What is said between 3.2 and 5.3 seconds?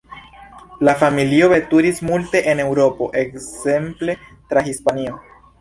ekzemple tra Hispanio.